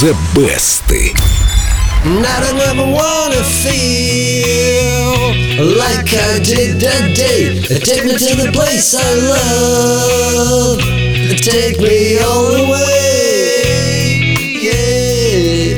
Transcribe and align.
The 0.00 0.16
Best. 0.34 0.90
Not 2.04 2.42
I 2.44 2.52
never 2.52 2.86
wanna 2.90 3.44
feel 3.44 5.34
like 5.76 6.14
I 6.14 6.38
did 6.38 6.80
that 6.80 7.14
day. 7.14 7.60
Take 7.60 8.04
me 8.04 8.12
to 8.16 8.34
the 8.36 8.50
place 8.52 8.94
I 8.94 9.14
love. 9.32 10.80
Take 11.40 11.78
me 11.78 12.18
all 12.18 12.52
the 12.52 12.64
way. 12.72 13.66
Yeah. 14.62 15.76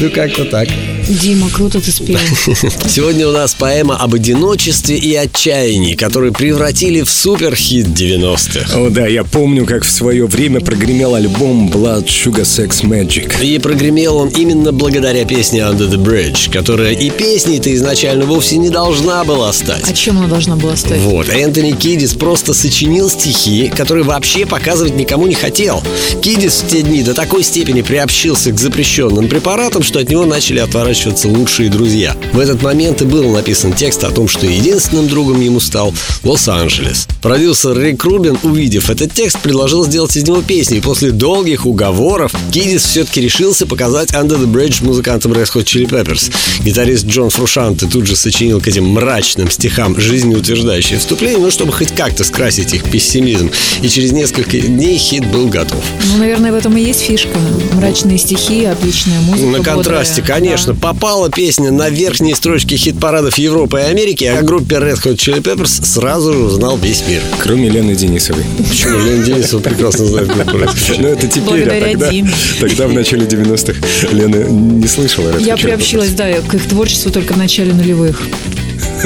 ну 0.00 0.10
как-то 0.10 0.44
так. 0.46 0.68
Дима, 1.09 1.49
круто 1.49 1.81
ты 1.81 1.91
спел. 1.91 2.17
Сегодня 2.87 3.27
у 3.27 3.31
нас 3.31 3.53
поэма 3.55 3.97
об 3.97 4.13
одиночестве 4.13 4.97
и 4.97 5.13
отчаянии, 5.15 5.95
которые 5.95 6.31
превратили 6.31 7.01
в 7.01 7.09
суперхит 7.09 7.87
90-х. 7.87 8.79
О 8.79 8.89
да, 8.89 9.05
я 9.07 9.25
помню, 9.25 9.65
как 9.65 9.83
в 9.83 9.91
свое 9.91 10.25
время 10.25 10.61
прогремел 10.61 11.15
альбом 11.15 11.69
Blood 11.69 12.05
Sugar 12.05 12.43
Sex 12.43 12.83
Magic. 12.83 13.43
И 13.43 13.59
прогремел 13.59 14.15
он 14.15 14.29
именно 14.29 14.71
благодаря 14.71 15.25
песне 15.25 15.59
Under 15.59 15.89
the 15.89 16.01
Bridge, 16.01 16.49
которая 16.49 16.93
и 16.93 17.09
песней-то 17.09 17.73
изначально 17.75 18.25
вовсе 18.25 18.57
не 18.57 18.69
должна 18.69 19.25
была 19.25 19.51
стать. 19.51 19.83
А 19.85 19.93
чем 19.93 20.19
она 20.19 20.27
должна 20.27 20.55
была 20.55 20.77
стать? 20.77 20.99
Вот, 20.99 21.27
Энтони 21.27 21.71
Кидис 21.71 22.13
просто 22.13 22.53
сочинил 22.53 23.09
стихи, 23.09 23.67
которые 23.75 24.05
вообще 24.05 24.45
показывать 24.45 24.95
никому 24.95 25.27
не 25.27 25.35
хотел. 25.35 25.83
Кидис 26.21 26.61
в 26.61 26.67
те 26.67 26.81
дни 26.81 27.03
до 27.03 27.13
такой 27.13 27.43
степени 27.43 27.81
приобщился 27.81 28.51
к 28.51 28.59
запрещенным 28.59 29.27
препаратам, 29.27 29.83
что 29.83 29.99
от 29.99 30.09
него 30.09 30.25
начали 30.25 30.59
отворачиваться 30.59 30.92
разворачиваться 30.93 31.27
лучшие 31.27 31.69
друзья. 31.69 32.15
В 32.33 32.39
этот 32.39 32.61
момент 32.61 33.01
и 33.01 33.05
был 33.05 33.31
написан 33.31 33.73
текст 33.73 34.03
о 34.03 34.11
том, 34.11 34.27
что 34.27 34.45
единственным 34.45 35.07
другом 35.07 35.41
ему 35.41 35.59
стал 35.59 35.93
Лос-Анджелес. 36.23 37.07
Продюсер 37.21 37.79
Рик 37.79 38.03
Рубин, 38.03 38.37
увидев 38.43 38.89
этот 38.91 39.11
текст, 39.11 39.39
предложил 39.39 39.83
сделать 39.85 40.15
из 40.15 40.23
него 40.23 40.41
песню, 40.43 40.77
и 40.77 40.81
после 40.81 41.11
долгих 41.11 41.65
уговоров 41.65 42.33
Кидис 42.51 42.83
все-таки 42.83 43.21
решился 43.21 43.65
показать 43.65 44.11
Under 44.11 44.37
the 44.37 44.45
Bridge 44.45 44.85
музыкантам 44.85 45.33
Red 45.33 45.51
Hot 45.53 45.63
Chili 45.63 45.89
Peppers. 45.89 46.31
Гитарист 46.63 47.07
Джон 47.07 47.31
Фрушанте 47.31 47.87
тут 47.87 48.05
же 48.05 48.15
сочинил 48.15 48.61
к 48.61 48.67
этим 48.67 48.87
мрачным 48.89 49.49
стихам 49.49 49.99
жизнеутверждающее 49.99 50.99
вступление, 50.99 51.39
ну, 51.39 51.49
чтобы 51.49 51.71
хоть 51.73 51.91
как-то 51.91 52.23
скрасить 52.23 52.73
их 52.73 52.83
пессимизм. 52.83 53.49
И 53.81 53.89
через 53.89 54.11
несколько 54.11 54.59
дней 54.59 54.97
хит 54.97 55.25
был 55.25 55.47
готов. 55.47 55.83
Ну, 56.11 56.17
наверное, 56.19 56.51
в 56.51 56.55
этом 56.55 56.77
и 56.77 56.81
есть 56.81 57.01
фишка. 57.01 57.39
Мрачные 57.73 58.19
стихи, 58.19 58.65
отличная 58.65 59.19
музыка. 59.21 59.47
На 59.47 59.63
контрасте, 59.63 60.21
бодрая. 60.21 60.39
конечно. 60.39 60.73
Да 60.73 60.82
попала 60.83 61.31
песня 61.31 61.71
на 61.71 61.89
верхние 61.89 62.35
строчки 62.35 62.75
хит-парадов 62.75 63.37
Европы 63.37 63.79
и 63.79 63.83
Америки, 63.83 64.25
о 64.25 64.41
группе 64.41 64.75
Red 64.75 65.01
Hot 65.05 65.15
Chili 65.15 65.41
Peppers 65.41 65.85
сразу 65.85 66.33
же 66.33 66.39
узнал 66.39 66.77
весь 66.77 67.05
мир. 67.07 67.21
Кроме 67.41 67.69
Лены 67.69 67.95
Денисовой. 67.95 68.43
Почему? 68.67 68.99
Лена 68.99 69.23
Денисова 69.23 69.61
прекрасно 69.61 70.05
знает 70.05 70.27
группу 70.27 70.57
Ну, 70.99 71.07
это 71.07 71.27
теперь, 71.29 71.69
а 71.69 71.79
тогда, 71.79 72.11
тогда 72.59 72.87
в 72.87 72.93
начале 72.93 73.25
90-х 73.25 73.79
Лена 74.11 74.43
не 74.49 74.87
слышала 74.87 75.29
Red 75.29 75.45
Я 75.45 75.55
приобщилась, 75.55 76.11
да, 76.11 76.29
к 76.41 76.53
их 76.53 76.67
творчеству 76.67 77.11
только 77.11 77.33
в 77.33 77.37
начале 77.37 77.71
нулевых. 77.71 78.21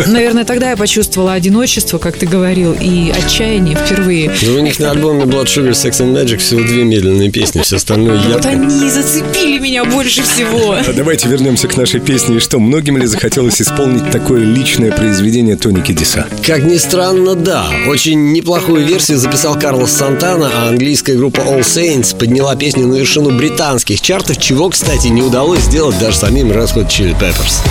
Наверное, 0.08 0.46
тогда 0.46 0.72
я 0.72 0.78
почувствовала 0.78 1.34
одиночество, 1.34 1.98
как 1.98 2.18
ты 2.18 2.26
говорил, 2.26 2.76
и 2.80 3.12
отчаяние 3.12 3.76
впервые. 3.76 4.32
Да 4.42 4.52
у 4.54 4.59
них 4.59 4.80
на 4.80 4.92
альбоме 4.92 5.24
Blood 5.24 5.46
Sugar 5.46 5.72
Sex 5.72 6.02
and 6.02 6.14
Magic 6.14 6.38
всего 6.38 6.62
две 6.62 6.84
медленные 6.84 7.32
песни, 7.32 7.62
все 7.62 7.78
остальное 7.78 8.16
я... 8.28 8.36
Вот 8.36 8.46
они 8.46 8.90
зацепили 8.90 9.59
меня 9.59 9.86
больше 9.86 10.24
всего. 10.24 10.76
А 10.88 10.94
давайте 10.94 11.28
вернемся 11.28 11.68
к 11.68 11.76
нашей 11.76 12.00
песне. 12.00 12.38
И 12.38 12.40
что, 12.40 12.59
многим 12.59 12.98
ли 12.98 13.06
захотелось 13.08 13.62
исполнить 13.62 14.09
такое 14.12 14.44
личное 14.44 14.92
произведение 14.92 15.58
Тони 15.58 15.81
Кидиса? 15.81 16.28
Как 16.46 16.64
ни 16.64 16.78
странно, 16.78 17.36
да. 17.36 17.66
Очень 17.88 18.31
неплохую 18.31 18.86
версию 18.86 19.18
записал 19.18 19.59
Карлос 19.59 19.92
Сантана, 19.92 20.50
а 20.54 20.70
английская 20.70 21.16
группа 21.16 21.42
All 21.42 21.62
Saints 21.62 22.18
подняла 22.18 22.56
песню 22.56 22.88
на 22.88 22.96
вершину 22.96 23.31
британских 23.31 24.02
чартов, 24.02 24.40
чего, 24.40 24.70
кстати, 24.70 25.08
не 25.08 25.22
удалось 25.22 25.62
сделать 25.62 26.00
даже 26.00 26.18
самим 26.18 26.52
Red 26.52 26.74
Hot 26.75 26.88
Chili 26.88 27.16
Peppers. 27.20 27.62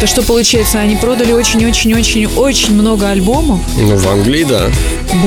То 0.00 0.06
что 0.06 0.22
получается, 0.22 0.80
они 0.80 0.96
продали 0.96 1.32
очень-очень-очень-очень 1.32 2.72
много 2.72 3.10
альбомов? 3.10 3.60
Ну, 3.76 3.96
в 3.96 4.08
Англии, 4.08 4.44
да. 4.44 4.70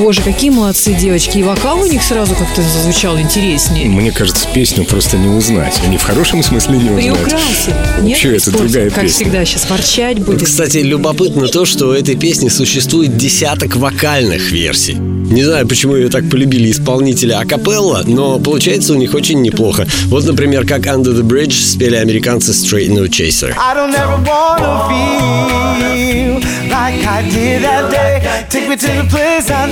Боже, 0.00 0.20
какие 0.20 0.50
молодцы 0.50 0.94
девочки. 0.94 1.38
И 1.38 1.44
вокал 1.44 1.78
у 1.78 1.86
них 1.86 2.02
сразу 2.02 2.34
как-то 2.34 2.60
зазвучал 2.60 3.16
интереснее. 3.20 3.86
Мне 3.86 4.10
кажется, 4.10 4.48
песню 4.52 4.84
просто 4.84 5.16
не 5.16 5.28
узнать. 5.28 5.80
Они 5.86 5.96
в 5.96 6.02
хорошем 6.02 6.42
смысле 6.42 6.78
не 6.78 6.90
узнать. 6.90 7.04
Приукрасили. 7.04 7.74
Вообще, 8.00 8.28
Нет, 8.30 8.42
это 8.42 8.50
другая 8.50 8.90
как 8.90 9.04
песня. 9.04 9.16
всегда, 9.16 9.44
сейчас 9.44 9.70
ворчать 9.70 10.18
будет. 10.18 10.42
Кстати, 10.42 10.78
любопытно 10.78 11.46
то, 11.46 11.64
что 11.64 11.86
у 11.86 11.92
этой 11.92 12.16
песни 12.16 12.48
существует 12.48 13.16
десяток 13.16 13.76
вокальных 13.76 14.50
версий. 14.50 14.96
Не 15.30 15.42
знаю, 15.42 15.66
почему 15.66 15.96
ее 15.96 16.10
так 16.10 16.28
полюбили 16.28 16.70
исполнители 16.70 17.32
акапелла, 17.32 18.02
но 18.06 18.38
получается 18.38 18.92
у 18.92 18.96
них 18.96 19.14
очень 19.14 19.40
неплохо. 19.40 19.86
Вот, 20.06 20.24
например, 20.24 20.66
как 20.66 20.82
Under 20.82 21.14
the 21.14 21.22
Bridge 21.22 21.60
спели 21.60 21.96
американцы 21.96 22.52
Straight 22.52 22.90
No 22.90 23.08
Chaser. 23.08 23.54
I 23.56 23.74
don't 23.74 23.94
ever 23.94 24.18
wanna 24.22 24.88
feel 24.88 26.40
like 26.68 27.06
I 27.06 27.22
did 27.22 27.62
that 27.62 27.90
day. 27.90 28.14
Take 28.50 28.68
me 28.68 28.76
to 28.76 28.86
the 28.86 29.08
place 29.10 29.50
I 29.50 29.64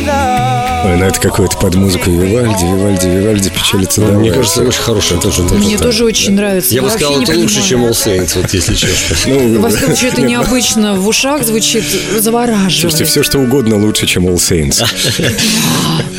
Ой, 0.84 0.96
ну 0.96 1.04
это 1.04 1.20
какое-то 1.20 1.56
под 1.58 1.74
музыку 1.76 2.10
Вивальди, 2.10 2.64
Вивальди, 2.64 3.06
Вивальди, 3.06 3.50
печалится 3.50 4.00
ну, 4.00 4.18
Мне 4.18 4.32
кажется, 4.32 4.62
очень 4.62 4.80
хорошее 4.80 5.20
тоже. 5.20 5.42
тоже 5.42 5.54
Мне 5.54 5.78
тоже 5.78 6.04
очень 6.04 6.32
нравится. 6.32 6.74
Я 6.74 6.82
бы 6.82 6.90
сказал, 6.90 7.20
это 7.22 7.38
лучше, 7.38 7.62
чем 7.62 7.84
All 7.84 7.90
Saints, 7.90 8.32
вот 8.34 8.52
если 8.52 8.74
честно. 8.74 9.16
Ну, 9.26 9.60
Во 9.60 9.68
всяком 9.68 9.88
случае, 9.88 10.10
это 10.10 10.22
необычно. 10.22 10.96
В 10.96 11.06
ушах 11.06 11.44
звучит 11.44 11.84
завораживает. 12.18 12.80
Слушайте, 12.80 13.04
все 13.04 13.22
что 13.22 13.38
угодно 13.38 13.76
лучше, 13.76 14.06
чем 14.06 14.26
All 14.26 14.36
Saints. 14.36 14.82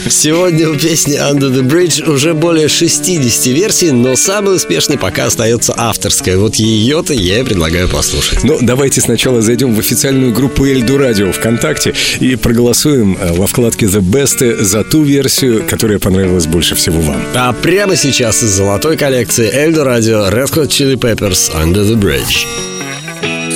Сегодня 0.10 0.70
у 0.70 0.76
песни 0.76 1.16
Under 1.16 1.52
the 1.52 1.62
Bridge 1.62 2.10
уже 2.10 2.34
более 2.34 2.68
60 2.68 3.48
версий, 3.48 3.92
но 3.92 4.16
самый 4.16 4.56
успешный 4.56 4.98
пока 4.98 5.26
остается 5.26 5.74
авторская. 5.76 6.38
Вот 6.38 6.56
ее-то 6.56 7.14
я 7.14 7.40
и 7.40 7.44
предлагаю 7.44 7.88
послушать. 7.88 8.44
Ну, 8.44 8.58
давайте 8.62 9.02
сначала 9.02 9.42
зайдем 9.42 9.74
в 9.74 9.80
официальную 9.80 10.34
группу 10.34 10.66
Эльду 10.66 10.98
Радио 10.98 11.32
ВКонтакте 11.32 11.94
и 12.20 12.36
проголосуем 12.36 13.18
э, 13.20 13.34
во 13.34 13.48
вкладке 13.48 13.86
The 13.86 14.02
Best 14.02 14.64
за 14.64 14.84
ту 14.84 15.04
версию, 15.04 15.64
которая 15.70 16.00
понравилась 16.00 16.48
больше 16.48 16.76
всего 16.76 17.02
вам. 17.02 17.22
А 17.34 17.54
прямо 17.54 17.96
сейчас 17.96 18.44
из 18.44 18.50
золотой 18.50 18.98
коллекции 18.98 19.50
Эльду 19.54 19.84
Радио 19.84 20.28
Red 20.30 20.54
Hot 20.54 20.68
Chili 20.68 20.96
Peppers 20.96 21.52
Under 21.56 21.84
the 21.84 21.96
Bridge. 21.96 22.46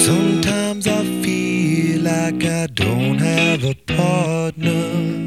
Sometimes 0.06 0.88
I 0.88 1.04
feel 1.22 2.02
like 2.04 2.46
I 2.46 2.68
don't 2.68 3.20
have 3.20 3.64
a 3.64 3.76
partner 3.86 5.27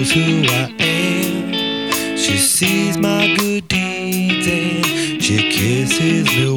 knows 0.00 0.12
who 0.12 0.42
I 0.48 0.74
am. 0.78 2.16
She 2.16 2.38
sees 2.38 2.96
my 2.96 3.34
good 3.38 3.68
deeds 3.68 4.46
and 4.48 5.22
she 5.22 5.50
kisses 5.50 6.26
me. 6.26 6.49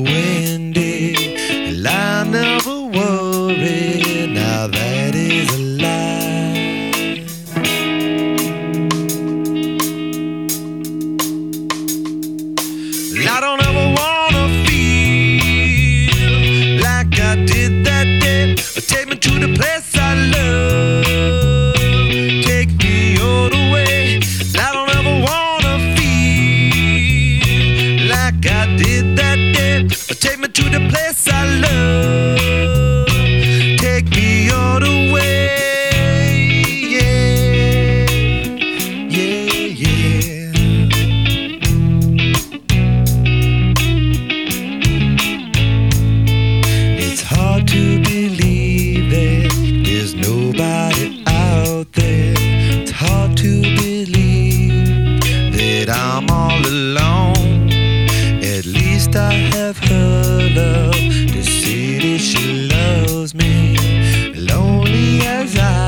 lonely 64.49 65.21
as 65.21 65.57
I. 65.57 65.82